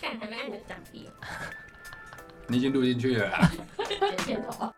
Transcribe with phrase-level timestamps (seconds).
[0.00, 0.50] 看还没按
[2.46, 3.50] 你已经录进去了啦。
[3.88, 4.72] 点点头。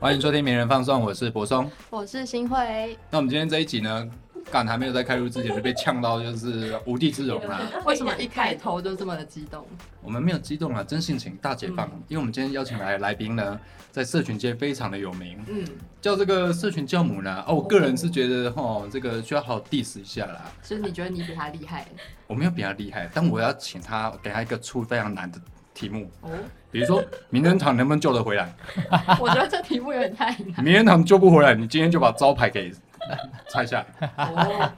[0.00, 1.70] 欢迎收听《名人放送》，我是柏松。
[1.90, 4.10] 我是新辉，那我们今天这一集呢，
[4.52, 7.58] 干还没有在开录之前就被呛到，就是无地自容啦。
[7.86, 9.66] 为什么一开头就这么的激动？
[10.02, 11.90] 我们没有激动啊，真性情大解放。
[12.08, 13.58] 因为我们今天邀请来的来宾呢，
[13.90, 15.64] 在社群界非常的有名，嗯，
[16.02, 17.42] 叫这个社群教母呢。
[17.48, 20.52] 哦，我个人是觉得哈，这个需要好好 diss 一下啦。
[20.62, 21.86] 就是你觉得你比他厉害
[22.26, 25.40] 我没有比他厉害，但我要请他给他一个出非常难的
[25.74, 26.30] 题目，哦？
[26.70, 28.52] 比如说名人堂能不能救得回来？
[29.20, 32.72] 我觉得这题目有点太难名人堂救不回来，你今天就把招牌给
[33.48, 34.72] 拆下来，哦。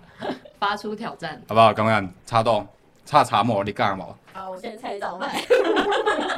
[0.59, 1.75] 发出挑战，好不好？
[1.75, 2.67] 刚刚插到
[3.05, 4.07] 插茶沫，你干嘛？
[4.33, 5.43] 啊，我先猜招牌。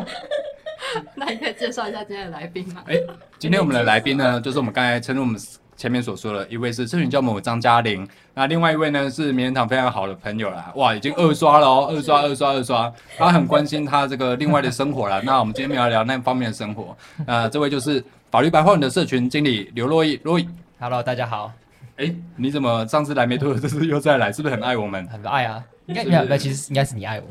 [1.14, 2.82] 那你可以介绍一下今天的来宾吗？
[2.88, 2.96] 哎，
[3.38, 5.38] 今天我们的来宾呢，就是我们刚才称入我们
[5.76, 15.20] 前面所说的，一位是社群教母张嘉玲，那另外一位呢是名人堂非常好的朋友啦，哇，已经二刷了哦，二刷二刷二刷，他很关心他这个另外的生活啦。
[15.24, 16.96] 那我们今天没有聊那方面的生活，
[17.26, 20.48] 呃，这位就是法律白话文的社群经理刘若意，若意
[20.80, 21.52] ，Hello，大家好，
[21.96, 25.06] 哎，你怎么上次来没多久，这次又再来，是不是很爱我们？
[25.08, 27.26] 很爱啊，应该有，那其实应该是你爱我。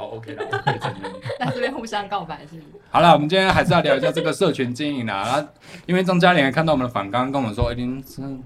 [0.00, 1.12] 好，OK 了，OK 承认。
[1.38, 2.62] 在这边互相告白是不是？
[2.90, 5.22] 好了，我们今天还是要聊一下这个社群经营啦。
[5.26, 5.48] 然后，
[5.84, 8.42] 因为张嘉玲看到我们的反纲，跟我们说，已经真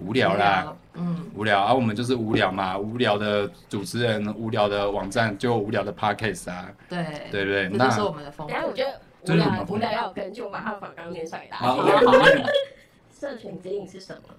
[0.00, 7.68] 无聊啦，，嗯，无聊啊，我们就是无聊嘛，无聊的主持人，无聊的网站，就无聊的 podcast 啊，对，对不对？
[7.70, 8.76] 这那就是我们的风等一下我格。
[8.76, 11.56] 觉得这是什么风格无聊无聊要有根据，我把他的访纲念出来给大。
[11.58, 11.82] 好好
[13.16, 14.34] 社群经营是什么？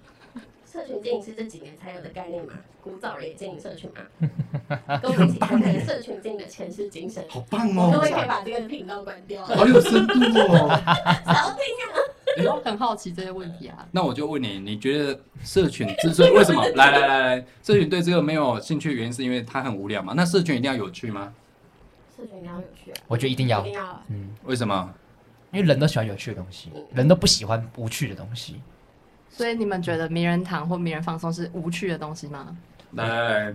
[0.72, 2.54] 社群经营是这几年才有的概念嘛？
[2.82, 4.00] 古早人也经营社群嘛？
[5.02, 7.22] 跟我们一起看看社群经营的前世今生。
[7.28, 9.44] 好棒哦各哦位，可以把这个频道关掉。
[9.44, 10.68] 好有深度哦。
[11.26, 12.54] 少听啊！
[12.54, 13.86] 我很好奇这些问题啊。
[13.90, 16.66] 那我就问你，你觉得社群之所以为什么？
[16.70, 20.14] 来来来来，社群对这个没有兴趣的原因是因为它很无聊嘛？
[20.16, 21.34] 那社群一定要有趣吗？
[22.16, 24.02] 社群一定要有趣，我觉得一定要一定要。
[24.08, 24.94] 嗯，为什么？
[25.52, 28.58] 因为人都喜欢有趣的东西，人都不喜欢无趣的东西。
[29.32, 32.56] 所以你们觉得名人堂或名人放松是无趣的东西吗？
[32.92, 33.52] 来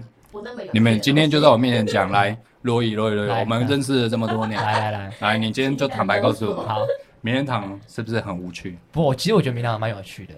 [0.74, 6.86] 你们今天就在我面前讲，来，罗伊罗伊罗伊，我们认识了这么多年，来来来，来，你今天就坦白告诉我，好，
[7.22, 8.78] 名人堂是不是很无趣？
[8.92, 10.34] 不，其实我觉得名人堂蛮有趣的。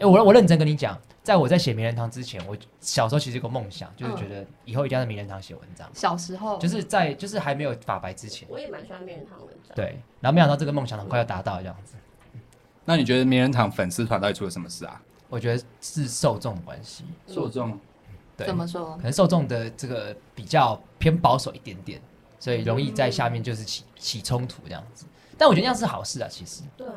[0.00, 9.74] 哎，我我认真跟你讲，在我在写名人堂之前，我小时候其实有个梦想，就是觉得以后一定要在名人堂写文章，小时候就是在就是还没有法白之前，我也蛮喜欢名人堂文章。
[9.76, 9.98] 对。
[10.20, 11.94] 然后没想到这个梦想很快要达到这样子。
[12.86, 15.02] 那你觉得名人堂粉丝团到底出了什么事啊？
[15.28, 17.78] 我觉得是受众关系，受众
[18.36, 19.02] 对，怎么说可？
[19.02, 22.00] 能受众的这个比较偏保守一点点，
[22.38, 25.04] 所以容易在下面就是起起冲突这样子。
[25.36, 26.92] 但我觉得那样是好事啊，其实对啊，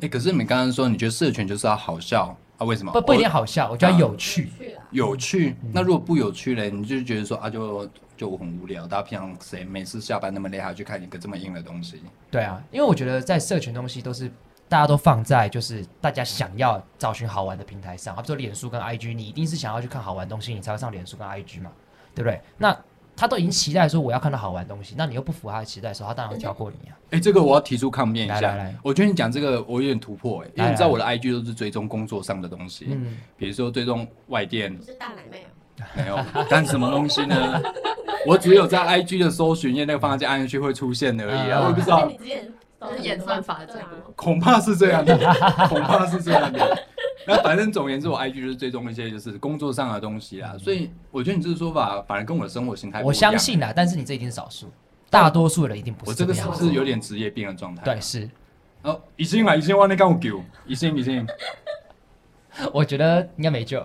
[0.00, 2.64] 哎、可是你们刚刚说你觉得社群就是要好笑啊？
[2.64, 2.92] 为什么？
[2.92, 4.48] 不不一定好笑，我觉得要有趣。
[4.78, 4.86] 啊。
[4.92, 5.56] 有趣。
[5.62, 8.86] 嗯那如果不有趣嘞，你就觉得说啊，就就我很无聊。
[8.86, 12.00] 大家平常谁每次下班那么累，还要去看一个这么硬的东西？
[12.30, 14.30] 对啊，因为我觉得在社群东西都是
[14.68, 21.70] 大家都放在就是大家想要找寻好玩的平台上，比如说脸书跟 IG，你一定是想要去看好玩的东西，你才会上脸书跟 IG 嘛，
[22.14, 22.40] 对不对？
[22.58, 22.76] 那
[23.14, 26.96] 他都已经期待说我要看到好玩的东西，那你又不符合他的期待的时候，他当然会跳过你啊。
[27.12, 28.40] 哎、这个我要提出抗辩一下。
[28.40, 35.46] 来来来我觉得你讲这个我有点突破哎、因为你知道我的 IG 都是追踪工作上的东西，嗯，比如说追踪外电你是大奶妹
[35.80, 35.86] 啊？
[35.96, 36.18] 没有
[36.50, 37.62] 干什么东西呢？
[38.26, 42.10] 我只有在 IG 的搜寻页那个方向键按下去会出现而已啊，嗯我也不知道
[43.00, 44.12] 演算法的结果。
[44.14, 45.16] 恐怕是这样的，
[45.68, 46.84] 恐怕是这样的。
[47.26, 54.66] 那反正总而言之，我 IG 就是追踪一些就是工作上的东西啦，所以我觉得你这个说法反而跟我的生活形态不我相，信啦，但是你这一定是少数，
[55.10, 56.64] 大多数的人一定不我这个是是这个样子。
[56.64, 57.82] 不是有点职业病的状态？
[57.82, 58.00] 对，。
[58.00, 58.30] 是，
[58.82, 61.26] 哦，一心啊，一心我那干我狗，一心一心，
[62.72, 63.84] 我觉得应该没救。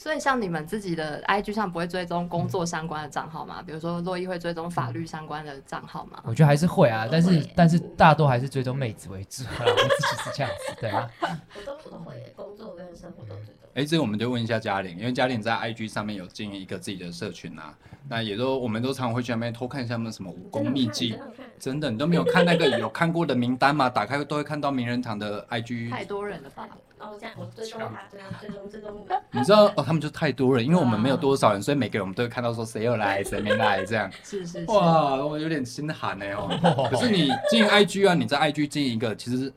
[0.00, 3.62] 所以像你们自己的 IG 上不会追踪工作相关的账号吗？
[3.66, 6.22] 比如说洛伊会追踪法律相关的账号吗？
[6.24, 11.06] 我觉得还是会啊，但是但是大多还是追踪妹子为主啊，我自己是这样子，对啊。
[11.20, 13.68] 我都我都会，工作跟生活都追踪。
[13.74, 17.74] 哎，这个我们就问一下嘉玲，因为嘉玲在 IG 上面有经营一个自己的社群啊，
[18.08, 21.18] 那也都我们都常会去那边偷看一下他们什么武功秘籍
[21.58, 23.90] 真，的你都没有看那个 有看过的名单吗？
[23.90, 26.66] 打开都会看到名人堂的 IG 太多人了吧
[27.02, 29.06] 后这样我追踪他，这样追踪追踪。
[29.30, 34.08] 你知道哦，他们就太多人，因为我们没有多少人，所以每个人我们都会看到说谁要来， 谁没来这样。
[34.22, 34.64] 是是是。
[34.66, 36.48] 哇，我有点心寒哎哦。
[36.88, 39.52] 可是你经营 IG 啊，你在 IG 经营一个，其实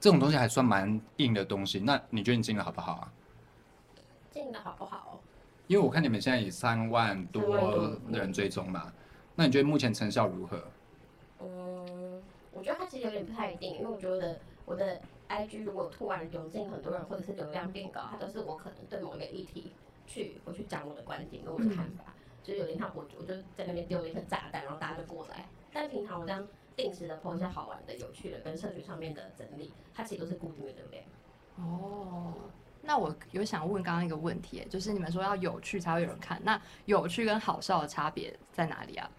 [0.00, 1.78] 这种东西还算蛮硬的东西。
[1.80, 3.12] 那你觉得你经营的好不好啊？
[4.30, 5.20] 进的好不好？
[5.66, 8.90] 因为我看你们现在也三万多人追踪嘛，
[9.34, 10.64] 那你觉得目前成效如何？
[11.42, 12.22] 嗯，
[12.54, 14.98] 我觉得它其实有点不太一定，因为我觉得我的
[15.32, 19.72] IG 如果突然涌进很多人，或者是流量变高，它都是我可能对某一个议题
[20.06, 22.12] 去我去讲我的观点跟我的看法，
[22.42, 25.48] 就是有点像我我就在那边丢了一颗炸弹，然后大家就过来。
[25.72, 26.46] 但平常我这样
[26.76, 31.02] 定时的 po 一些好玩的、有趣的跟社群上面的整理，它其实都是固定的流量。
[31.56, 32.34] 哦，
[32.82, 39.10] 那我有想问刚刚一个问题，就是你们说要有趣才会有人看，那有趣跟好笑的差别在哪里啊？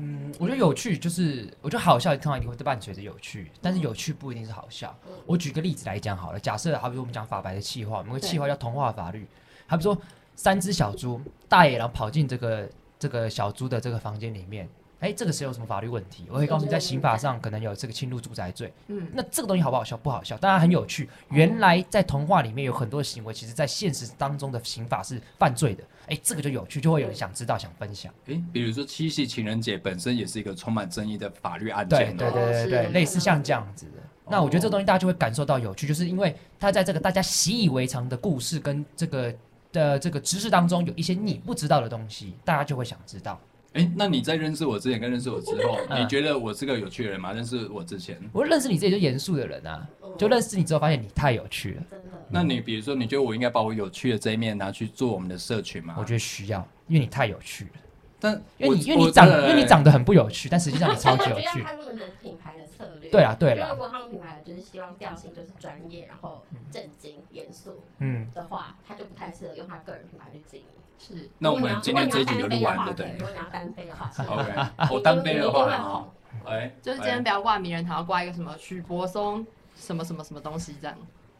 [0.00, 4.96] 嗯，我觉得有趣就是，我觉得好笑通常一定会伴随着有趣，但是有趣不一定是好笑。
[5.26, 9.26] 我举个例子来讲好了，假设好比说我们讲法白的气话，我们有个气话叫童话法律，
[9.66, 10.00] 好比说
[10.36, 14.68] 三只小猪，大野狼跑进这个这个小猪的这个房间里面，
[15.00, 16.26] 哎，这个是有什么法律问题？
[16.28, 18.72] 我可以告诉你，在刑法上可能有这个侵入住宅罪。
[18.88, 19.96] 嗯，那这个东西好不好笑？
[19.96, 21.08] 不好笑，当然很有趣。
[21.30, 25.84] 原来在童话里面有很多行为，其实在现实当中的刑法是犯罪的。
[26.08, 28.12] 哎，这个就有趣，就会有人想知道、想分享。
[28.26, 32.14] 哎，比如说七夕情人节本身也是一个充满争议的法律案件哦。
[32.18, 34.02] 对对对对，是类似像这样子的。
[34.30, 39.32] 那我觉得这东西大家就会感受到有趣，就是因为它在这个大家习以为常的故事跟这个
[39.72, 43.40] 的这个知识当中，有一些你不知道的东西，大家就会想知道。
[43.74, 47.32] 诶，那你在认识我之前跟认识我之后，嗯你觉得我是个有趣的人吗？
[47.32, 49.86] 认识我之前，我认识你自己就严肃的人啊，
[50.18, 51.82] 就认识你之后发现你太有趣了，
[52.30, 55.94] 那你比如说，你觉得我应该把我有趣的这一面拿去做我们的社群吗？
[55.98, 57.70] 我觉得需要，因为你太有趣了，
[58.18, 61.64] 但因为你因为你长我因为你长得很不有趣，但实际上你超级有趣要。
[61.64, 63.10] 看他们的品牌的策略。
[63.10, 70.66] 对啊对啦因为如果他们品牌就是希望调性就是专业，然后正经、严肃嗯，的话，他就不太适合用他个人品牌去经营。
[71.00, 74.52] 是那我们今天这一集就录完了，对如果你要单飞的话， 是 OK，
[74.94, 76.14] 我单飞的话很好。
[76.44, 79.46] 哎，就是今天不要挂名人堂，要挂一个什么许柏松
[79.76, 80.96] 什么什么什么东西这样，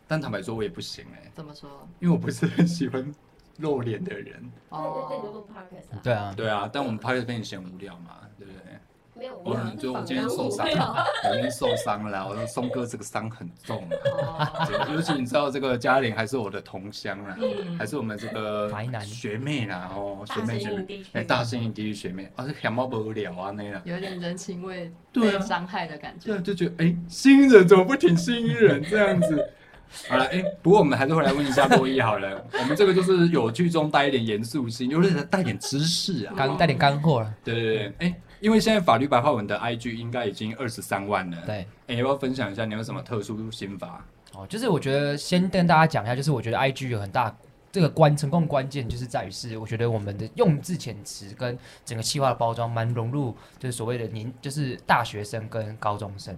[0.06, 1.68] 但坦白说，我也不行哎，怎么说？
[1.98, 3.12] 因为我不是很喜欢
[3.58, 4.50] 露脸的人。
[4.68, 6.00] 哦，录 podcast 啊？
[6.04, 8.62] 对啊，对啊，但我们拍的被你嫌无聊嘛，对不对？
[9.18, 13.82] 没有，我很就我今天受伤了，我今天受伤了啦，我说松哥这个伤很重
[14.36, 14.52] 啊。
[14.54, 23.80] 哦，尤其你知道这个嘉玲还是我的同乡啦，嗯还是我们这个台南学妹啦，哦，学妹学妹大声营地区学妹，啊，这想猫无聊啊那样。
[23.84, 26.26] 有点人情味对伤害的感觉。
[26.26, 29.50] 对啊，就觉得哎，新人怎么不挺新人这样子？
[30.06, 36.34] 好了，哎，不过我们还是回来问一下洛伊好了，我们这个就是有剧中带一点严肃性，有点带点知识啊。
[36.36, 37.34] 刚带点干货了。
[37.42, 41.36] 对对对，哎，因为现在法律白话文的 IG 应该已经二十三万了。
[41.46, 44.04] 对，哎，要不要分享一下你有什么特殊心法？
[44.34, 47.34] 哦，就是我觉得先跟大家讲一下，就是我觉得 IG 有很大
[47.72, 56.36] 这个关成功关键，就是在于是我觉得我们的用字遣词跟整个企划的包装蛮融入，就是所谓的您就是大学生跟高中生。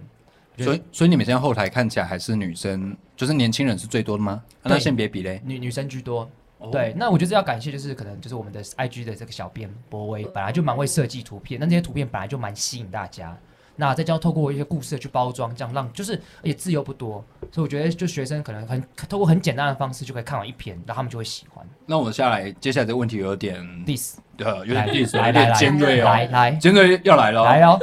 [0.57, 4.43] 所以，所以你们现在后台看起来还是女生，就是年轻人是最多的吗？
[4.61, 5.41] 啊那对性别比嘞？
[5.45, 6.29] 女女生居多，
[6.61, 13.35] 哦对，那我觉得要感谢就是可能就是我们的 IG 的这个小编博威，本来就蛮会设计图片，那这些图片本来就蛮吸引大家。
[13.77, 21.65] 那再加上透过一些故事去包装，这样让就是而且字又不多，所以我觉得就学生可能很透过很简单的方式就可以看完一篇，然后他们就会喜欢。
[21.87, 27.45] 那我下来，接下来这个问题有点，Diss 呃，有点来 diss，尖锐哦，来来尖锐要来了哦。
[27.45, 27.79] 来哦，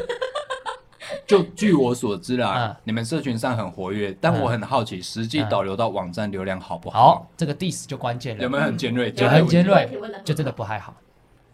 [1.28, 4.40] 就据我所知啦嗯，你们社群上很活跃，但嗯。
[4.40, 5.48] 我很好奇，实际嗯。
[5.50, 7.16] 导流到网站流量好不好？
[7.16, 9.12] 好？，这个 diss 就关键了，有没有很尖锐？
[9.12, 9.88] 就很尖锐？
[10.24, 10.96] 就真的不太好。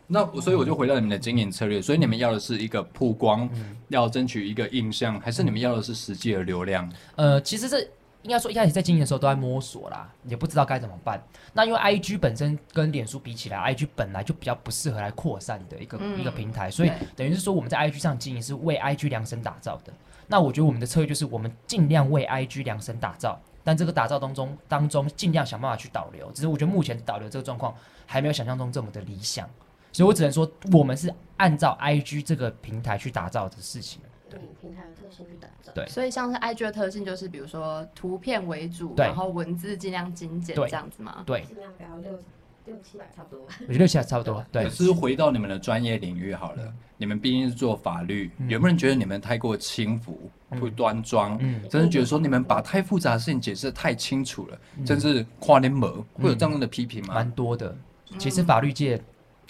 [0.07, 3.77] 那我所以我就回到你们的经营策略，所以你们要的是一个曝光，嗯。
[3.89, 6.89] 要争取一个印象，还是你们要的是实际的流量？
[7.17, 7.85] 呃，其实这
[8.25, 11.23] 应该说一开始在经营的时候都在摸索啦，也不知道该怎么办。
[11.53, 19.93] 那因为 IG 本身跟脸书比起来，IG 本来就比较不适合来扩散的一个、嗯一个平台，所以等于是说我们在 IG 上经营是为 IG 量身打造的。
[20.27, 27.75] 那我觉得我们的策略就是我们尽量为 IG 量身打造，但这个打造当中当中尽量想办法去导流，只是我觉得目前导流这个状况
[28.07, 29.47] 还没有想象中这么的理想，
[29.93, 34.01] 所以我只能说我们是按照 IG 这个平台去打造的事情。
[34.35, 35.73] 嗯，平台的特性去打造。
[35.75, 41.23] 对所以像是 IG 的特性就是，比如说图片为主，然后文字尽量精简这样子嘛？
[41.27, 42.19] 对，尽量不要六
[42.67, 43.55] 六七百差不多吧。
[43.69, 44.45] 我觉得现在差不多。
[44.51, 51.37] 对可，是回到你们的专业领域好了，你们毕竟是做法律，嗯有没有人觉得你们太过轻浮、嗯不端庄？
[51.41, 57.15] 嗯真的觉得说你们把太复杂的事情解释的太清楚了，嗯甚至跨年门，会有这样的批评吗？
[57.15, 57.69] 蛮多的。
[57.69, 57.79] 嗯
[58.17, 59.03] 其实法律界，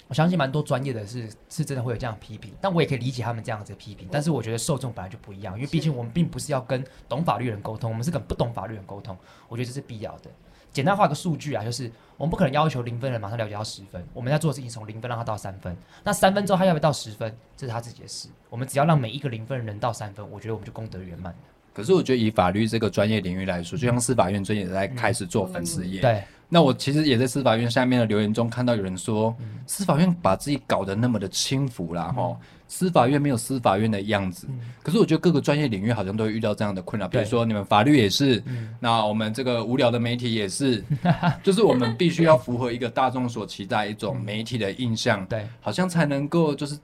[0.07, 4.07] 我相信蛮多专业的是是真的会有这样批评，但我也可以理解他们这样子的批评。
[4.11, 9.17] 但是我觉得受众本来就不一样，因为毕竟我们并不是要跟懂法律人沟通，我们是跟不懂法律人沟通。
[9.47, 10.29] 我觉得这是必要的。
[10.71, 15.75] 简单画个数据啊，就是我们不可能要求零分人马上了解到十分，我们在做的事情从零分让他到三分。
[16.03, 18.27] 那三分之后他要不要到十分，这是他自己的事。
[18.49, 21.33] 我们只要让每一个零分的人到三分，我觉得我们就功德圆满。
[21.73, 29.45] 可是我觉得以法律这个专业领域来说，就像司法院最近也在开始做粉丝业，对，那我其实也在司法院下面的留言中看到有人说，嗯。
[29.67, 32.37] 司法院把自己搞得那么的轻浮啦，吼、
[32.67, 34.45] 司法院没有司法院的样子。
[34.49, 34.59] 嗯。
[34.83, 38.75] 可是我觉得各个专业领域好像都会遇到这样的困扰，比如说你们法律也是，嗯。
[38.79, 40.83] 那我们这个无聊的媒体也是，
[41.41, 46.77] 就是我们必须要符合一个大众所期待一种媒体的印象，对，好像才能够就是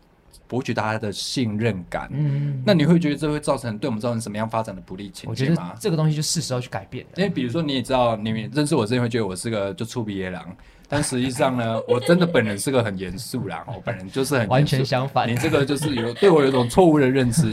[0.51, 2.09] 博取大家的信任感。
[2.11, 5.55] 嗯，那你会觉得这会造成对我们造成什么样发展的不利情我觉得？
[5.79, 7.05] 这个东西就是时候去改变。
[7.15, 10.45] 因为比如说你也知道，你认识我之前会觉得我是个就粗鄙野狼，
[10.89, 17.49] 但实际上呢， 我真的本人是个很严肃啦，我本人就是很完全相反你这个就是有对我有种错误的认知。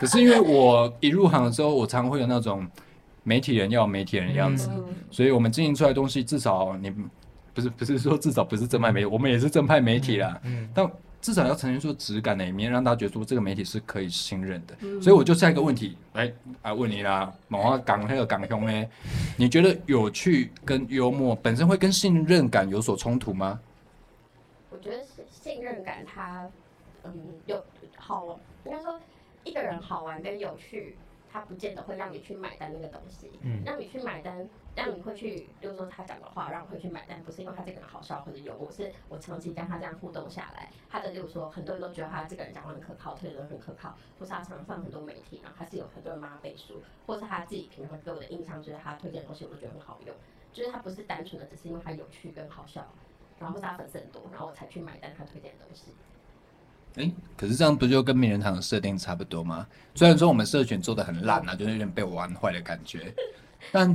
[0.00, 2.66] 可是因为我一入行的时候，我常会有那种
[3.24, 6.90] 媒体人要媒体人的样子，嗯所以我们经营出来的东西，至少你
[7.54, 10.40] 不是不是说至少不是正派媒体，我们也是正派媒体啦。
[10.44, 10.90] 嗯，但
[11.22, 14.76] 至少要呈现出质感的一面，让大家觉得说这个媒体是可以信任的。
[14.80, 18.86] 嗯所以我就下一个问题来啊问你啦，某话港那个港兄哎？
[19.38, 23.58] 你觉得有趣跟幽默本身会跟信任感有所冲突吗？
[24.68, 26.44] 我觉得是信任感它，
[27.04, 27.12] 嗯，
[27.46, 27.64] 有
[27.96, 28.98] 好，应该说
[29.44, 30.96] 一个人好玩跟有趣，
[31.32, 33.30] 它不见得会让你去买单那个东西。
[33.40, 50.14] 嗯让你去买单，让你会去，比如说他讲的话，让我会去买单，不是因为他这个人好笑或者幽默，是我长期跟他这样互动下来，他的，例如说很多人都觉得他这个人讲话很可靠，推的人很可靠，或是他常常上很多媒体，然后他是有很多人帮他背书，或是他自己平常给我的印象就是他推荐的东西我都觉得很好用，
[50.52, 52.86] 就是他不是单纯的只是因为他有趣跟好笑，
[53.38, 55.94] 然后或是他粉丝很多，然后我才去买单他推荐的东西。
[56.96, 59.66] 诶，可是这样不就跟名人堂的设定差不多吗？
[59.94, 63.12] 虽然说我们社群做的很烂啊，就是有点被我玩坏的感觉，
[63.70, 63.94] 但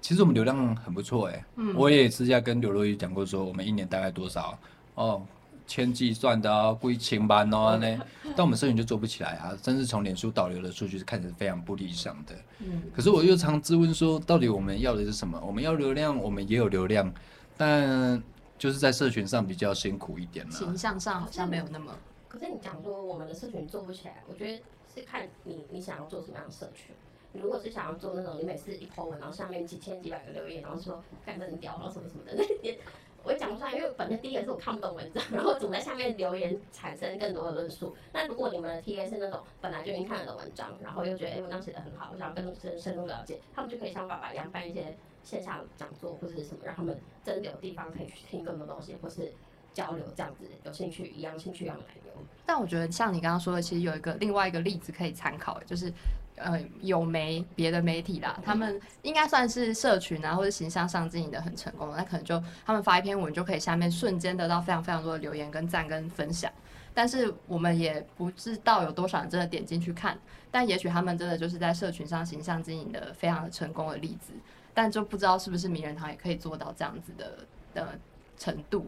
[0.00, 1.42] 其实我们流量很不错诶。
[1.56, 4.58] 嗯我也私下跟刘若英讲过，说我们一年大概多少
[4.94, 5.22] 哦，
[5.66, 7.98] 千计算的啊，归清班哦那，
[8.36, 12.34] 但我们社群就做不起来啊，甚至从脸书导流的数据是看起来非常不理想的。
[12.58, 15.40] 嗯，可是我又常质问说，到底我们要的是什么？
[15.46, 17.10] 我们要流量，我们也有流量，
[17.56, 18.22] 但
[18.58, 20.52] 就是在社群上比较辛苦一点啦。
[20.54, 21.90] 形象上好像没有那么，
[22.34, 24.60] 可是你讲说我们的社群做不起来，我觉得
[24.92, 26.92] 是看你你想要做什么样的社群。
[27.32, 32.76] 如果是想要做那种你每次一 po 文，然后下面几千几百个留言，然后说干这很屌，然后什么什么的，那也
[33.22, 37.96] 我也讲不出来，因为本身第一个是我看不懂文章，然后总在下面留言产生更多的论述。
[38.12, 49.32] 那如果你们的 TA 是那种本来就已经看得懂文章，然后又觉得哎、文章写的很好，我想要更深深入了解，他们就可以像爸爸一样办一些线下讲座或者是什么，让他们真的有地方可以去听更多东西，或是
[49.74, 52.12] 交流这样子，有兴趣一样兴趣一样来游。
[52.46, 55.92] 但我觉得像你刚刚说的，其实有一个另外一个例子可以参考，就是
[56.36, 66.50] 呃有媒别的媒体啦，他们应该算是社群啊或者形象上经营的很成功的，那可能就他们发一篇文就可以下面瞬间得到非常非常多的留言跟赞跟分享。
[66.96, 70.16] 但是我们也不知道有多少人真的点进去看，
[70.52, 74.32] 但也许他们真的就是在社群上形象经营的非常的成功的例子，
[74.72, 77.38] 但就不知道是不是名人堂也可以做到这样子的
[77.74, 77.98] 的
[78.38, 78.86] 程度。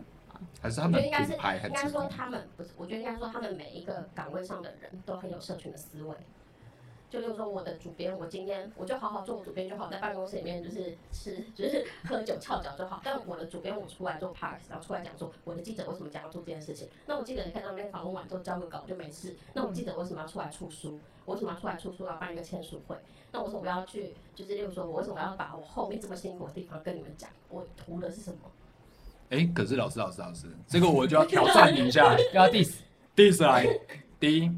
[0.60, 1.88] 还是他们我觉得应该是应该？
[1.88, 6.14] 说他们不是，我觉得应该说他们每一个岗位上的人都很有社群的思维。
[7.08, 13.00] 就例如说我的主编，我今天我就好好做我主编就好，在办公室里面就是吃 就是喝酒翘脚就好。
[13.04, 16.88] 但我的主编我出来做 park，然后出来讲说我的记者为什么讲要做这件事情。
[17.06, 19.36] 那我记者看到那边访问完之后交个稿就没事。
[19.54, 20.98] 那我记者为什么要出来出书？
[21.24, 22.96] 我为什么要出来出书，然后办一个签书会？
[23.30, 24.12] 那我为什么要去？
[24.34, 27.30] 就是例如说我为什么要把我后面这么辛苦的地方跟你们讲？
[27.48, 28.50] 我图的是什么？
[29.30, 32.16] 哎、可是老师，老师，老师，这个我就要挑战你一下。
[32.32, 32.76] 要 diss，
[33.14, 33.66] 第一次来，
[34.20, 34.50] 第一，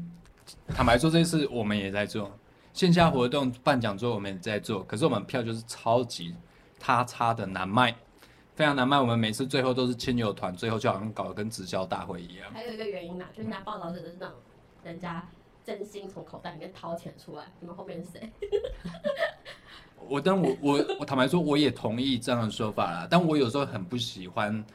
[0.67, 2.31] 坦白说，这次我们也在做
[2.73, 6.35] 线下活动办讲座，我们也在做，可是我们票就是超级
[6.79, 7.95] 他差的难卖，
[8.55, 8.99] 非常难卖。
[8.99, 12.47] 我们每次最后都是亲友团，最后就好像搞得跟直销大会一样。
[12.53, 14.35] 还有一个原因啦，就是拿报道者的是那种
[14.83, 15.27] 人家
[15.69, 18.31] 真心从口袋里面掏钱出来，你们后面是谁？
[20.07, 24.65] 我但我我我坦白说，我也同意这样的说法啦，但我有时候很不喜欢。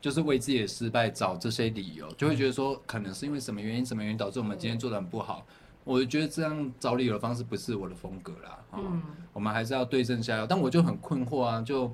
[0.00, 5.46] 就是为自己的失败找这些理由，就会觉得说，可能是因为什么原因、什么原因导致我们今天做的很不好。
[5.84, 8.58] 我觉得这样找理由的方式不是我的风格啦。
[8.72, 10.44] 嗯，嗯，我们还是要对症下药。
[10.44, 11.88] 但我就很困惑啊，就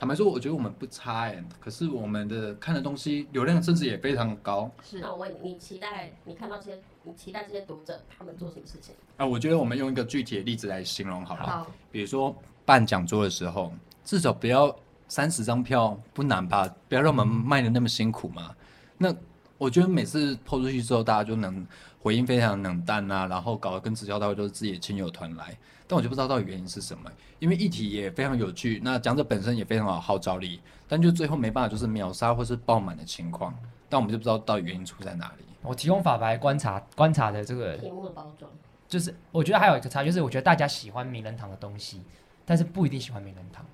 [0.00, 8.94] 坦白说，我觉得我们不差哎、可是我们的看的东西流量甚至也非常高是那我问你，你期待你看到这些，你期待这些读者他们做什么事情？
[9.18, 9.26] 啊。
[9.26, 13.70] 我觉得我们用一个具体的例子来形容好了，好，比如说办讲座的时候，
[14.02, 14.74] 至少不要
[15.06, 16.66] 三十张票不难吧？
[16.88, 18.56] 不要让我们卖的那么辛苦嘛。
[18.96, 19.14] 那
[19.58, 21.66] 我觉得每次抛出去之后，大家就能
[22.02, 27.10] 回应非常冷淡啊，然后搞得跟直销大会都是自己的亲友团来，但我就不知道到底原因是什么。
[27.38, 33.54] 因为议题也非常有趣，那讲者本身也非常有号召力，但就最后没办法就是秒杀或是爆满的情况，
[33.88, 35.44] 但我们就不知道到底原因出在哪里。
[35.62, 38.50] 我提供法白观察观察的这个题目的包装，
[38.88, 42.00] 就是我觉得还有一个差，就是我觉得大家喜欢名人堂的东西，
[42.46, 43.64] 但是不一定喜欢名人堂。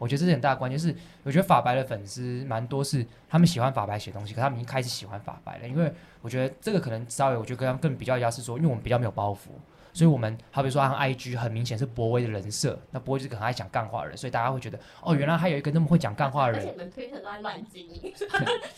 [0.00, 5.92] 我觉得这是很大的关键，是我觉得法白的粉丝蛮多是他们喜欢法白写东西，可他们已经开始喜欢法白了，因为
[6.22, 9.50] 我觉得这个可能稍微我觉得跟他们更比较一下是说，因为我们比较没有包袱。
[9.92, 16.70] 所以，我们好比说，按 IG 很明显是博威的人设，那博威就是个很爱讲干话的人，所以大家会觉得，哦，原来还有一个那么会讲干话的人而且。
[16.72, 18.12] 你们推特都在乱经营，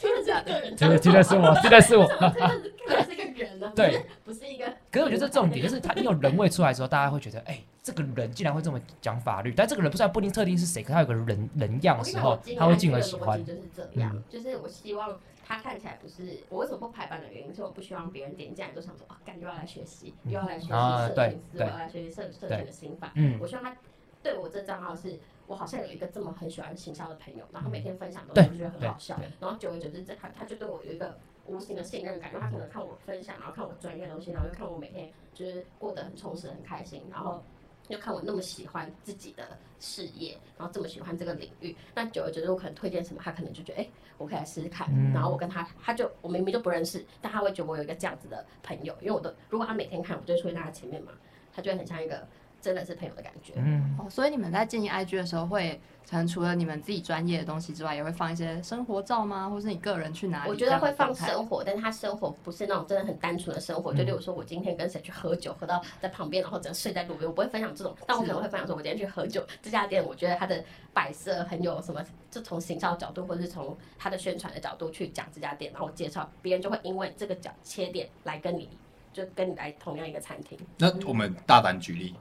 [0.01, 0.71] 真的假的？
[0.77, 2.07] 这个记得是我，真的是我。
[2.07, 4.65] 推特是个人呢，对，不是一个。
[4.91, 13.43] 可是我觉得这重点就是他，你有人味出来的时候，大家会觉得，哎、这个人竟然会这么讲法律，但这个人不知道不一定特定是谁，可他有个人人样的时候，他会进而喜欢。
[13.45, 23.13] 就是这样，就是我希望他看起来不是我为什么不排版的原因，是我不希望别人点进来就想说啊，感觉要来学习，又要来学习社群思维，来学习社社群的心法。
[23.15, 23.77] 嗯我希望他
[24.23, 25.19] 对我这账号是。
[25.49, 29.19] 我好像有一个这么很喜欢行销的朋友，然后每天分享东西，我觉得很好笑。
[29.41, 37.43] 然后久而久之，这他他就对我有一个无形的信任感，因为他可能看我分享，然后看我专业的东西，然后又看我每天就是过得很充实、很开心，然后
[37.89, 44.89] 又看我那么喜欢自己的事业，然后这么喜欢这个领域，那久而久之，我可能推荐什么，他可能就觉得，哎、我可以来试试看。
[44.93, 51.13] 嗯然后我跟他，他就我明明就不认识，但他会觉得我有一个这样子的朋友，因为我的如果他每天看，我就会出现在他前面嘛，
[51.53, 52.27] 他就会很像一个
[52.63, 53.53] 真的是朋友的感觉。
[53.57, 55.79] 嗯，哦，所以你们在经营 IG 的时候会，
[56.09, 59.51] 可能除了你们自己专业的东西之外，也会放一些生活照吗？
[59.51, 60.51] 或是你个人去哪里？
[60.51, 63.93] 我觉得会放生活，但是他生活不是那种真的很单纯的生活。
[63.93, 67.95] 就例如说，我今天跟谁去喝酒，喝到在旁边，然后只能睡在路边，我不会分享这种。
[68.07, 70.65] 但我可能会分享说，我今天去喝酒，这家店我觉得它的
[70.95, 72.01] 摆设很有什么，
[72.31, 78.69] 就从行销角度，或者是从它的宣传的角度去讲这家店，然后我介绍，别人就会因为这个角切点来跟你，
[79.13, 80.59] 就跟你来同样一个餐厅。
[80.79, 82.15] 那我们大胆举例，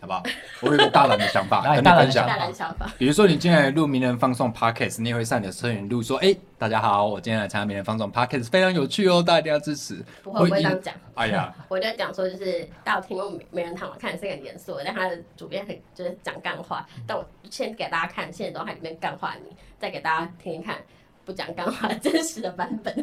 [0.00, 0.22] 好不好？
[0.62, 2.26] 我有一个大胆的想法跟你分享大胆的想。
[2.26, 10.04] 大胆想法，比如说，你今天来录名人放送 podcast，你也会上你的车云录说：“哎、大家好，我今天来参加名人放送 podcast，非常有趣哦，大家一定要支持。
[10.22, 10.94] 不会我不会这样讲。
[11.14, 16.86] 哎呀， 我就讲说，就是大家有听过《名人堂》，我看是个很严肃的，但他的主编很就是讲干话。
[17.06, 20.76] 但我先给大家看现实动态里面干话你，再给大家听一看
[21.24, 22.94] 不讲干话 真实的版本。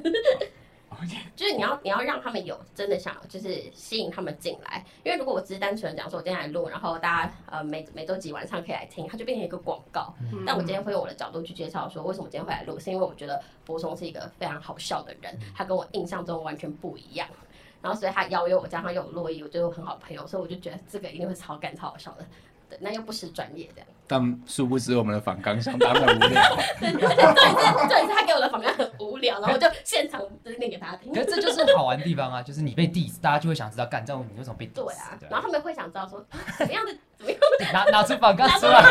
[1.36, 10.14] 就是你要你要让他们有真的想就是吸引他们进来，因为如果我只是单纯的讲说我今天来录，然后大家呃每每周几晚上可以来听，它就变成一个广告。
[10.32, 17.28] 嗯但我今天会用我的角度去介绍说，为什么今天会来录，是因为我觉得博松是一个非常好笑的人，他跟我印象中完全不一样。
[17.82, 22.26] 然后所以他邀约我，加上又有洛伊，我觉得我很好朋友，所以我就觉得这个一定会超干超好笑的。
[22.70, 23.82] 对，那又不是专业的。
[24.08, 26.58] 但殊不知我们的反纲相当的无聊。
[26.80, 31.12] 对 对对，对，对，是他给我的访纲很无聊，然后我就现场就是念给大家听。
[31.12, 34.74] 可是这就是好玩的地方啊，就是你被 diss，大家就会想知道，干这种你为什么被 diss？
[34.74, 36.24] 对啊，然后他们会想知道说
[36.58, 37.40] 怎么样的怎么样
[37.74, 38.84] 拿拿出反纲出来。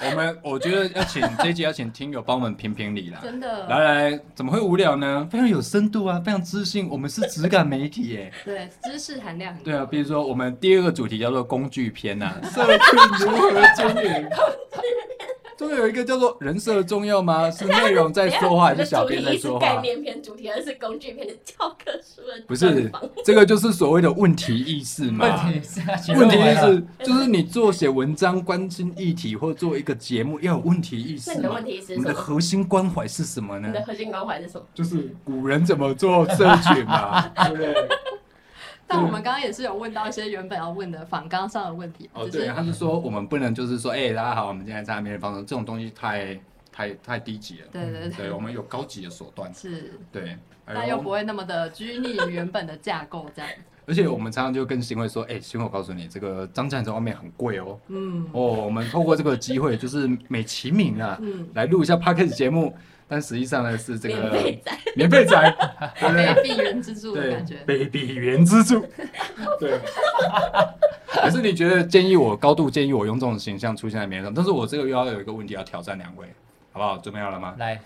[0.00, 3.18] 我们我觉得要请这一集要请听友帮我们评评理啦。
[3.24, 3.78] 真的来
[4.10, 5.26] 来，怎么会无聊呢？
[5.30, 6.88] 非常有深度啊，非常知性。
[6.88, 8.32] 我们是质感媒体耶。
[8.44, 9.64] 对知识含量很高。
[9.64, 14.28] 对啊，比如说我们第二个主题叫做工具篇呐、啊，社群如何经营？
[15.58, 17.50] 中间有一个叫做人设重要吗？
[17.50, 19.82] 是内容在说话还是小编在说话概？
[19.82, 22.90] 念篇，主题而是工具篇的教科书的不是
[23.24, 25.26] 这个就是所谓的问题意识嘛。
[25.26, 31.64] 问题是，问题意是识就是你做写文章、关心议题或做一个节目要有问题意识嘛那你的问。
[31.64, 32.14] 题是我们的？
[32.14, 33.74] 核心关怀是什么呢你？
[33.74, 34.64] 的核心关怀是什么？
[34.72, 37.74] 就是古人怎么做社群嘛， 对不对？
[38.88, 46.40] 但我们刚刚也是有问到一些原本要问的反纲上的问题，哦，对，他是说我们不能就是说，哎、大家好，我们今天参加名人放松，这种东西太
[46.72, 47.66] 太太低级了。
[47.70, 49.52] 对对对，对，我们有高级的手段。
[49.52, 50.30] 是，对，
[50.64, 53.50] 哎但又不会那么的拘泥于原本的架构这样。
[53.86, 57.78] 而且我们常常就跟新会说，哎、新会，我告诉你，这个张战在外面很贵哦。
[57.88, 62.76] 嗯哦，我们透过这个机会，就是美其名啊，嗯，来录一下 podcast 节目，
[63.08, 65.56] 但实际上呢是这个免费仔， 免费仔，
[65.98, 66.34] 对不对？
[66.34, 67.56] 非闭源之助的对感觉，。
[67.66, 68.86] 卑鄙原之助。
[69.58, 69.80] 对。
[71.06, 76.26] 可是你觉得建议我高度建议我用这种形象出现在面上，但是我这个又要有一个问题要挑战两位，
[76.70, 76.98] 好不好？
[76.98, 77.54] 准备好了吗？
[77.58, 77.80] 来，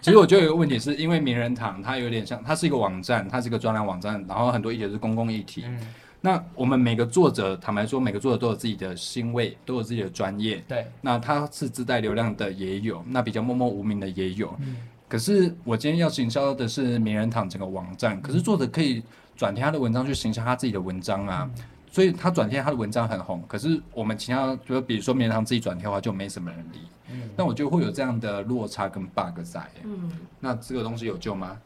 [0.00, 5.64] 其实我觉得有一个问题是因为名人堂它有点像，它是一个网站，它是一个专栏网站，然后很多议题是公共议题。
[5.66, 5.80] 嗯，
[6.26, 10.56] 那我们每个作者，坦白说，每个作者都有自己的欣慰，都有自己的专业。
[10.66, 14.52] 对，那他是自带流量的也有，那比较默默无名的也有。
[14.58, 14.76] 嗯
[15.08, 19.00] 可是我今天要行销的是名人堂整个网站，可是作者可以
[19.36, 21.48] 转贴他的文章去行销他自己的文章啊，
[21.92, 23.40] 所以他转贴他的文章很红。
[23.46, 26.80] 可是我们其他，就比如说名人堂自己转贴的话，就没什么人理。
[27.12, 29.64] 嗯，那我觉得会有这样的落差跟 bug 在。
[29.84, 30.10] 嗯，
[30.40, 31.56] 那这个东西有救吗？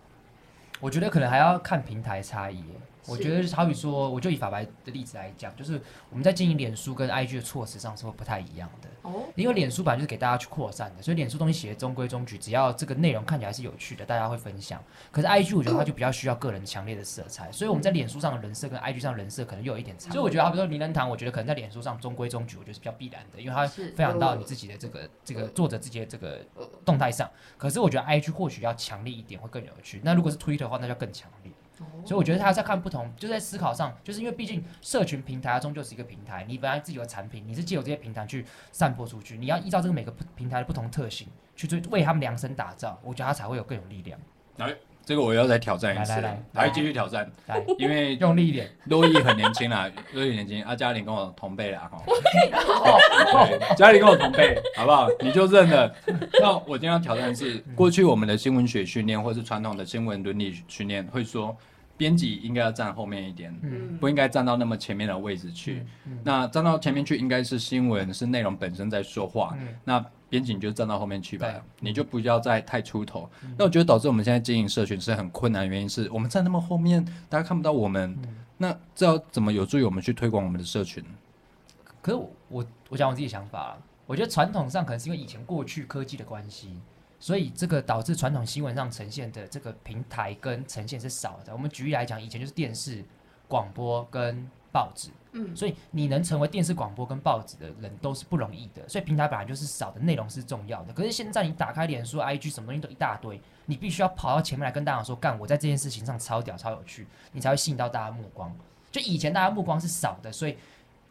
[0.78, 2.74] 我觉得可能还要看平台差异耶，
[3.06, 8.88] 我觉得好比说，我就以法白的例子来讲，就是我们在经营脸书跟 IG 的措施上是会不太一样的。
[9.02, 14.82] 哦，因为脸书本来就是给大家去扩散的，所以脸书东西写的中规中矩，只要这个内容看起来是有趣的，大家会分享。
[15.10, 20.10] 可是 IG 我觉得它就比较需要个人强烈的色彩，所以我们在脸书上的人设跟 IG 上的人设可能又有一点差。
[20.10, 26.44] 所以我觉得，好比说名人堂，我觉得可能在脸书上中规中矩，我觉得是比较必然的，因为它分享到你自己的这个这个作者自己的这个
[26.84, 27.28] 动态上。
[27.56, 30.00] 可是我觉得 IG 或许要强烈一点会更有趣。
[30.04, 31.50] 那如果是 Twitter 的话，那就更强烈。
[32.04, 44.18] 所以我觉得他在看不同，就在思考上，就是因为毕竟社群平台它终究是一个平台，你本来自己的产品，你是借由这些平台去散播出去，你要依照这个每个平台的不同特性去做为他们量身打造，我觉得他才会有更有力量。
[45.10, 55.08] 这个我要再挑战一次，来来来来继续挑战，来，因为用力一点，洛伊很年轻啦， 洛伊年轻，阿嘉玲跟我同辈啦，哈，对，嘉玲跟我同辈，好不好？
[55.18, 55.92] 你就认了。
[56.40, 61.56] 那我今天要挑战的是，过去我们的新闻学训练，或是传统的新闻伦理训练，会说
[61.96, 63.98] 编辑应该要站后面一点，嗯。
[63.98, 65.84] 不应该站到那么前面的位置去。
[66.06, 66.20] 嗯。
[66.22, 69.66] 那站到前面去，应该是新闻是内容本身在说话，嗯。
[69.84, 73.28] 那编辑你就站到后面去吧，你就不要再太出头。
[73.58, 78.16] 那我觉得导致我们现在经营社群是很困难的原因是我们站那么后面，大家看不到我们。
[78.22, 81.02] 嗯那这要怎么有助于我们去推广我们的社群？
[82.02, 86.78] 可是我我我讲我自己想法啊，我觉得传统上可能是因为以前过去科技的关系，
[87.18, 91.54] 所以这个导致传统新闻上呈现的这个平台跟呈现是少的。
[91.54, 93.02] 我们举例来讲，以前就是电视、
[93.48, 100.92] 广播跟报纸，嗯，所以你能成为电视、广播跟报纸的人都是不容易的，所以平台本来就是少的，内容是重要的。
[100.92, 108.52] 可是现在你打开脸书、IG 什么东西都一大堆，你必须要跑到前面来跟大家说，干我在这件事情上超屌、超有趣，你才会吸引到大家目光。
[108.90, 110.56] 就以前大家目光是少的，所以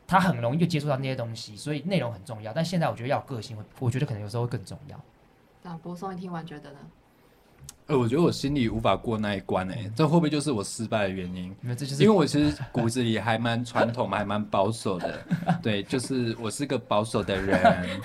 [0.05, 2.51] 他很容易就接触到那些东西，所以内容很重要。
[2.51, 4.99] 但现在我觉得要有个性，会我觉得可能有时候会更重要。
[5.63, 6.79] 那博松，你听完觉得呢？
[7.87, 11.45] 呃，我觉得我心里无法过那一关诶、这会不会就是我失败的原因？
[11.63, 15.19] 因为这就是因为我其实骨子里还蛮传统，还蛮保守的。
[15.61, 17.99] 对，就是我是个保守的人。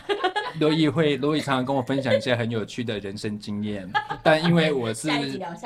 [0.61, 3.91] 罗毅会，罗毅常常跟我分享一些很有趣的人生经验，
[4.23, 5.09] 但因为我是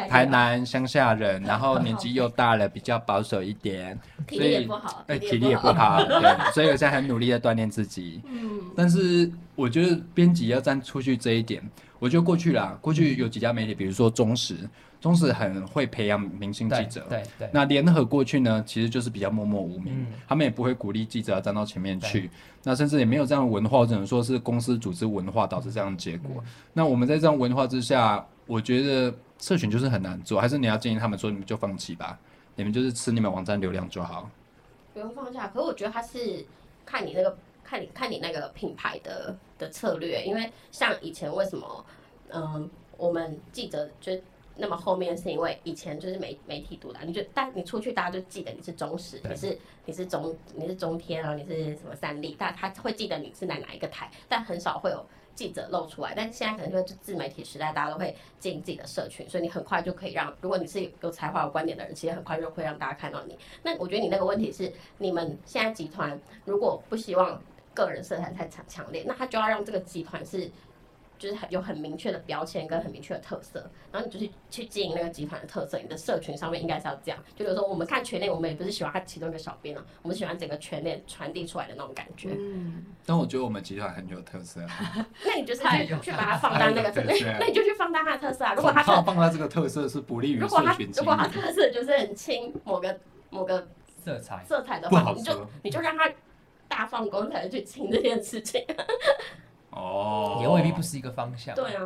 [0.09, 3.97] 台南乡下人，然后年纪又大了，比较保守一点，
[4.27, 5.69] 体力也不好，哎，体力也不。
[5.69, 8.23] 好，对，所以我现在很努力的锻炼自己。
[8.25, 11.63] 嗯，但是我觉得编辑要站出去这一点，
[11.99, 14.57] 我觉得过去啦，过去有几家媒体，比如说中时，
[15.01, 17.07] 中时很会培养明星记对者。
[17.09, 22.31] 对对，那联合过去呢，其实就是比较默默无名，嗯他们也不会鼓励记者要站到前面去，
[22.63, 26.43] 那甚至也没有这样的文化，只能说是公司组织文化导致这样的结果。
[26.73, 32.19] 那我们在这样文化之下，我觉得社群就是很难做，还是你要建议他们说，你们就放弃吧，
[32.55, 34.31] 你们就是吃你们网站流量就好。
[34.95, 35.49] 不用放下。
[35.49, 36.45] 可是我觉得他是
[36.85, 37.37] 看你那个
[37.69, 41.85] 看你看你那个品牌的的策略，因为像以前为什么，
[42.31, 44.13] 嗯、我们记者就
[44.57, 55.05] 那么后面，是因为以前就是媒媒体独大，你就大你出去大家就记得你是中实，你是你是中你是中天啊，你是什么三立，但他会记得你是在哪一个台，但很少会有。
[55.39, 63.39] 记者露出来，但是现在可能就是自媒体时代，大家都会经营自己的社群，所以你很快就可以让，如果你是有才华、有观点的人，其实很快就会让大家看到你。
[63.63, 67.41] 那我觉得你那个问题是，你们现在集团如果不希望
[67.85, 70.51] 个人色彩太强强烈，那他就要让这个集团是。
[71.19, 77.19] 就是很有很明确的标签跟很明确的特色，然后你就是去经营那个集团的特色，你的社群上面应该是要这样。
[77.35, 82.29] 就比如说我们看全链，我们也不是喜欢看其中一个小编啊，我们喜欢整个全链传递出来的那种感觉。
[82.39, 88.55] 嗯，但我觉得我们集团很有特色啊， 那你就是去去把它放大那个 特色，那你就去放大它的特色啊。
[88.55, 92.97] 如果它放放大这个特色是不利于如果它社群经如果它，特色就是很轻某个
[93.31, 93.67] 某个
[94.05, 96.09] 色彩色彩的话，你就你就让它
[96.79, 98.65] 大放光彩的去清这件事情。
[99.71, 101.53] 哦，也未必不是一个方向。
[101.57, 101.83] 对啊。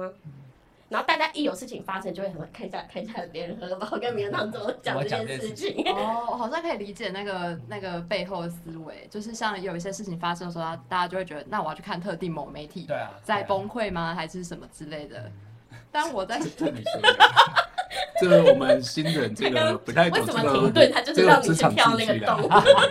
[0.90, 5.82] 然后大家一有事情发生，就会很看一下看一下别人和包跟名人堂怎么讲这件事情。
[5.86, 15.32] 哦，我好像可以理解那个那个背后的思维，就是像有一些事情发生的时候，大家就会觉得，那我要去看特定某媒体对啊，在崩溃吗，还是什么之类的。
[15.90, 16.38] 但我在
[18.20, 20.92] 这个我们新人这个 不太懂这个停顿？
[20.92, 22.48] 他就是职场跳那个秩序啦洞。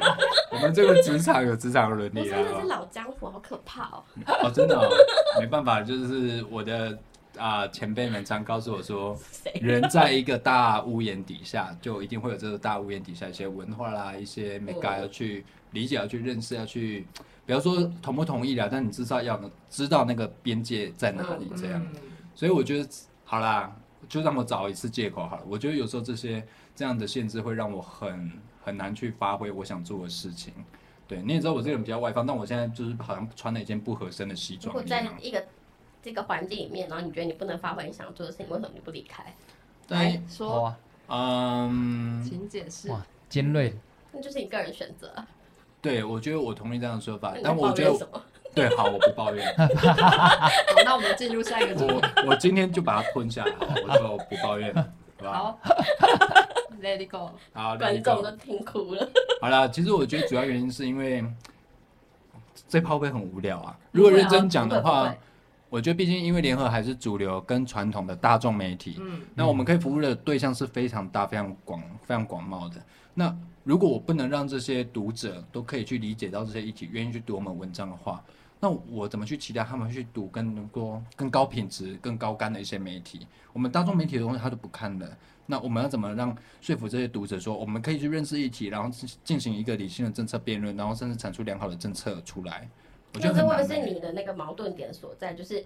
[0.51, 2.61] 我们这个职场有职场伦我理真的是啊。
[2.67, 4.03] 老江湖，好可怕哦！
[4.43, 4.89] 哦，真的哦
[5.39, 6.97] 没办法，就是我的
[7.37, 9.17] 啊、前辈们常告诉我说，
[9.61, 17.07] 人在一个大屋檐底下，就一定会有这个大屋檐底下一些文化啦，一些 mega 要去理解、要去认识、要去，
[17.45, 21.81] 比方说同不同意啦，但你至少要知道那个边界在哪里，这样。
[22.35, 22.89] 所以我觉得
[23.23, 23.73] 好啦，
[24.11, 25.43] 就让我找一次借口好了。
[25.47, 26.45] 我觉得有时候这些
[26.75, 28.29] 这样的限制会让我很
[28.61, 30.53] 很难去发挥我想做的事情。
[31.07, 35.41] 对，你也知道我这个人比较外放，但我现在就是好像穿了一件不合身的西如果在一个
[36.03, 39.33] 这个环境里面，然后你觉得你不能发挥你想做的事情，为什么你不离开？
[39.87, 42.91] 但来好说，啊，嗯，请解释。
[42.91, 43.73] 哇尖锐，
[44.11, 45.25] 那就是你个人选择啊。
[45.81, 48.21] 对，我觉得我同意这样的说法但我觉得？
[48.53, 49.67] 对，好，我不抱怨，好，
[50.83, 52.07] 那我们进入下一个主题。
[52.17, 55.31] 我我今天就把它吞下来，我就不抱怨，好吧？
[55.31, 55.59] 好
[56.81, 57.31] ，Let it go。
[57.53, 59.09] 好，观众都听哭了。
[59.41, 61.23] 好啦，其实我觉得主要原因是因为
[62.67, 63.77] 这炮杯很无聊啊。
[63.91, 65.15] 如果认真讲的话
[65.71, 72.85] 我觉得毕竟因为联合还是主流跟传统的大众媒体，嗯，那我们可以服务的对象是非常大、非常广、非常广袤的。
[73.13, 78.21] 那如果我不能让这些读者都可以去理解到这些议题，愿意去读我们文章的话，
[78.59, 83.25] 那我怎么去期待他们去读更多、更高品质、更高干的一些媒体？
[83.53, 92.69] 我们大众媒体的东西他都不看了，那我们要怎么让说服这些读者说，我们可以去认识议题，然后进进行一个理性的政策辩论，然后甚至产出良好的政策出来？
[93.13, 95.33] 我觉那这会不会是你的那个矛盾点所在？
[95.33, 95.63] 就是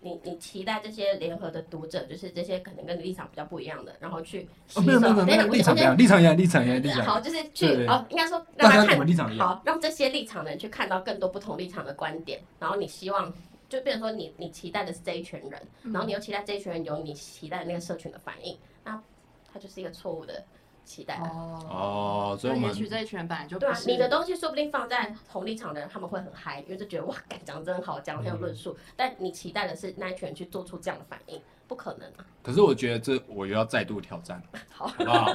[0.00, 4.82] 你你期待这些联合的读者，就是这些可能跟你立场比较不一样的，然后去吸哦，收。
[4.82, 9.38] 没有没有没有没有等等立场一样，立场一样，立场一样，立场一好，就是去哦，应该说让他看？
[9.38, 13.32] 好，让这些立场的人去看到更多不同立场的观点，然后你希望
[13.68, 19.02] 就变成说你你期待的是这一群人，然后你又期待这一群人有你期待的那个社群的反应，那
[19.50, 20.44] 它就是一个错误的
[20.84, 21.30] 期待啊。
[21.32, 28.76] 哦，哦，所以我们那也许这一群人本来就对啊，你的东西说不定放在同立场的人，他们会很嗨，因为就觉得哇，干讲真好，讲得很有论述。
[28.96, 32.26] 但你期待的是那一群人去做出这样的反应，不可能啊。
[32.42, 35.32] 可是我觉得这我又要再度挑战， 好好不好？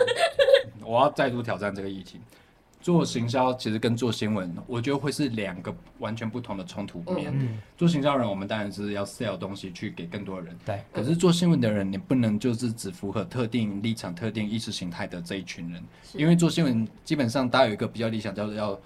[0.86, 2.22] 我要再度挑战这个议题。
[2.82, 7.32] 做行销其实跟做新闻，我觉得会是两个完全不同的冲突面。
[7.34, 10.58] 嗯，做行销人，我们当然是要 sell 东西去给更多人。
[10.66, 10.80] 对。
[10.94, 18.80] 可是做新闻的人，你不能就是只符合特定立场、特定意识形态的这一群人，因为做新闻基本上大家有一个比较理想，叫做要，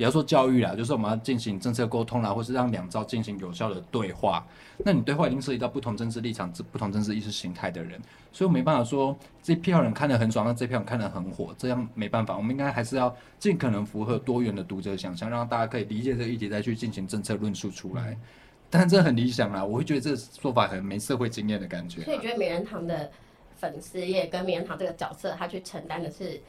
[0.00, 4.42] 比方说教育啦，就是我们要进行政策沟通啦，或是让两造进行有效的对话。
[4.78, 8.00] 那你对话一定涉及到不同政治立场、不同政治意识形态的人，
[8.32, 12.34] 所以我没办法说这票人看得很爽，那这票人看得很火，这样没办法。
[12.34, 18.16] 我们应该还是要尽可能符合多元的读者想象，让大家可以理解这个议题，再去进行政策论述出来。
[18.72, 22.04] 但这很理想啦，我会觉得这个说法很没社会经验的感觉啊。
[22.06, 23.10] 所以你觉得名人堂的
[23.58, 26.40] 粉丝也跟名人堂这个角色，他去承担的是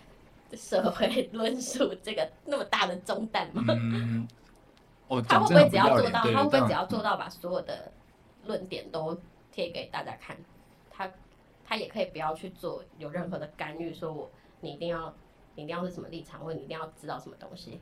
[0.55, 3.63] 社会论述这个那么大的重担吗？
[3.67, 4.27] 嗯，
[5.07, 6.21] 哦，他会不会只要做到？
[6.21, 7.91] 他会不会只要做到把所有的
[8.45, 9.17] 论点都
[9.51, 10.37] 贴给大家看？
[10.89, 11.09] 他
[11.65, 15.13] 他也可以不要去做有任何的干预，说我你一定要
[15.55, 17.79] 你一定要是什么立场，或者你一定要知道什么东西。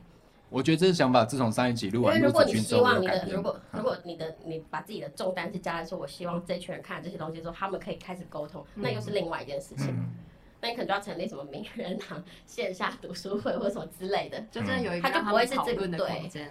[0.48, 3.06] 我觉得这个想法自从上一集录因为如果你希望你。
[3.06, 9.88] 的如果嗯如果你的你把自己的重担是加在说，我希望这群人看这些东西之后，他们可以开始沟通，那又是另外一件事情。
[9.90, 10.10] 嗯
[10.60, 14.40] 那你可能就要成立什么名人堂线下读书会或者什么之类的。
[14.50, 16.48] 就真的有一个他就不会是这个们讨论对。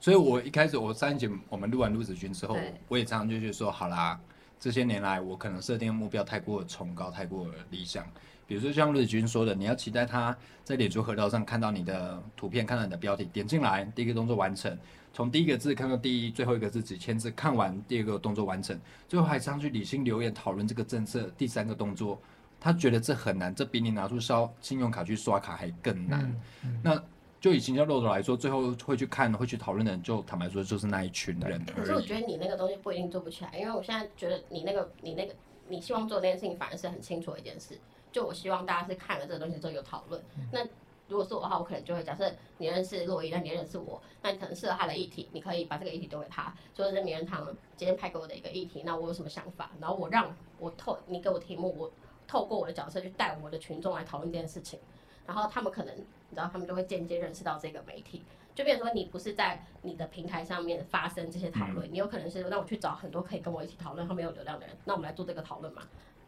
[0.00, 2.56] 所以我一开始我上一集我们录完陆子君之后，
[2.86, 4.20] 我也常常就觉得说，好啦，
[4.60, 8.06] 这些年来我可能设定的目标太过崇高，太过理想。
[8.46, 10.34] 比如说像陆子君说的，你要期待他
[10.64, 14.78] 在脸书河道上看到你的图片，看到你的标题，点进来，第一个动作完成，
[15.12, 22.18] 从第一个字看到第一最后一个字几千字，看完第二个动作完成，最后还上去理性留言讨论这个政策，第三个动作，
[22.60, 26.20] 他觉得这很难，这比你拿出烧信用卡去刷卡还更难。
[26.64, 27.02] 嗯那
[27.40, 32.00] 就以行销漏斗来说，最后会去看、会去讨论的人，就坦白说，就是那一群人可是我。
[32.00, 35.32] 觉得你那个东西不一定做不起来，因为我现在觉得你那个你那个
[35.68, 37.78] 你希望做的那件事情，反而是很清楚的一件事。
[38.10, 40.20] 就我希望大家是看了这个东西之后有讨论。
[40.50, 40.66] 那
[41.06, 51.90] 如果是我的话，我可能就会假设你认识洛伊，那你认识我，那你可能适合他的议题，你可以把这个议题丢给他，说是名人堂今天派给我的一个议题，那我有什么想法，然后我让我透你给我题目，我
[52.28, 54.78] 透过我的角色去带我的群众来讨论这件事情，
[55.26, 58.22] 然后他们可能你知道，他们就会间接认识到这个媒体。
[58.54, 65.82] 就变成说，你不是在你的平台上面发生这些讨论，你有可能是让我去找很多可以跟我一起讨论，他们有流量的人，那我们来做这个讨论嘛。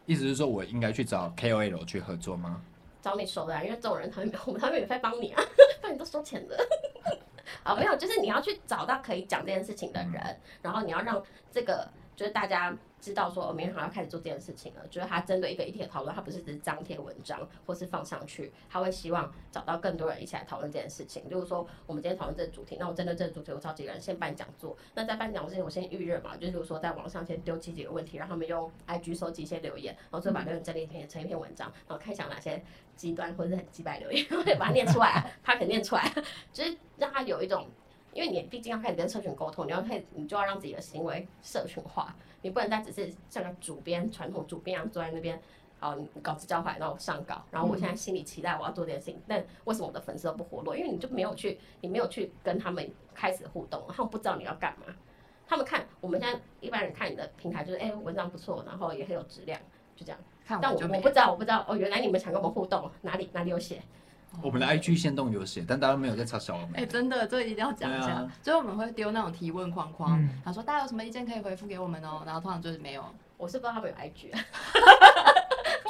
[0.05, 2.61] 意思是说我应该去找 KOL 去合作吗？
[3.01, 5.43] 找你熟的、啊，因为这种人他们我们他们免费帮你啊，
[5.81, 6.57] 不然你都收钱的。
[7.63, 11.85] 啊，没有，就是你要去找到可以讲这件事情的人，然后你要让这个
[12.15, 14.87] 就是大家知道说，哦，明天好像要开始做这件事情了。
[14.87, 21.27] 就是他针对一个议题的讨论，他不是只是张贴文章或是放上去，他会希望找到更多人一起来讨论这件事情。
[21.27, 24.77] 就是说，我们今天讨论这个主题，那我针对这个主题，我找几个人先办讲座。
[24.93, 32.63] 那在办讲座之前，我先预热嘛，就是说在网上先丢几几个问题，让他们用 IG 收集一些留言，然后最后把留言整理成成一篇文章，然后看想哪些
[32.95, 36.13] 极端或者是很击败留言，会 把它念出来、他肯念出来，
[36.53, 37.67] 就是让他有一种。
[38.13, 45.39] 因为你毕竟要开始跟社群沟通，你要开始，你就要让自己的行为社群化，你不能再只是像个主编、传统主编一样坐在那边，
[45.79, 50.75] 好，你稿子交回来，然后上稿，然后我现在心里期待我要做这件事情，但为什么我的粉丝都不活络？
[50.75, 54.93] 因为你就没有去，你没有去跟他们开始互动，他们不知道你要干嘛。
[55.47, 59.59] 他们看我们现在一般人看你的平台就是，哎、文章不错，然后也很有质量，
[59.95, 60.19] 就这样。
[60.47, 63.81] 但我我不知道，我不知道哦，原来你们想跟我们互动，哪里哪里有写？
[64.41, 66.85] 我们的 IG 先动有写，但大家没有在查小龙哎、没。
[66.85, 68.31] 真的，这个一定要讲一下啊。
[68.41, 72.23] 所以我们会丢那种提问框框，嗯他说大家有什么意见可以回复给我们哦。
[72.25, 73.03] 然后通常就是没有，
[73.37, 74.39] 我是不知道他们有 IG 啊，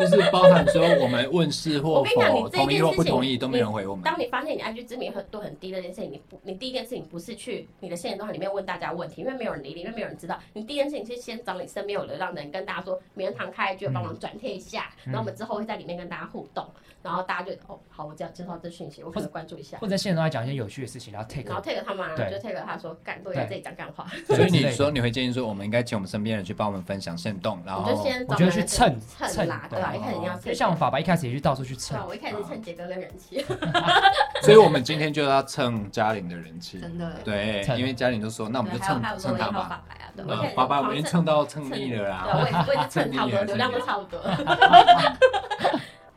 [0.01, 4.03] 就是包含说我们问是或我跟你讲你否，同意这件事情或不同意都没人回我们。
[4.03, 10.39] 当你发现你 IG 知名很多很低的这件事情，你不，你第一件事情不是去你的现实动态里面问大家问题，因为没有人理你，因为没有人知道。
[10.53, 16.67] 你第一件事情是先找你身边有流浪的人，跟大家说名人堂开 IG 帮忙转贴一下，嗯然后我们之后会在里面跟大家互动，
[17.03, 29.90] 然后大家就哦好，我这样接受到这讯息，我可能关注一下或，者在线上来讲一些有趣的事情，然后 take 然后 take 他们啊，就对 take 他说干，都在这里讲干话， 所以你说你会建议说，我们应该请我们身边人去帮我们分享限动，然后你就先我觉得去蹭蹭啦，对吧？
[29.91, 33.45] 对一开始你要就像我爸爸一开始也去到处去蹭我一开始是蹭杰哥的人气，
[34.43, 36.79] 所以我们今天就要蹭嘉玲的人气。
[36.79, 37.11] 真的。
[37.23, 39.83] 对，因为嘉玲就说，那我们就蹭蹭他吧。
[40.17, 42.27] 爸爸我一开始，嗯爸爸我已经蹭到蹭腻了对，啦。
[42.33, 44.19] 我也我也蹭差不多，蹭腻了流量都差不多。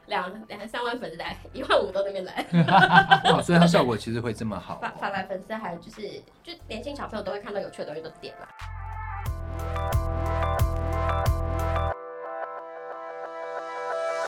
[0.06, 2.44] 两两三万粉丝来，一万五都那边来，
[3.32, 6.02] 哇， 所以它效果其实会这么好发发来粉丝还有就是，
[6.42, 10.03] 就年轻小朋友都会看到有趣的东西都点了。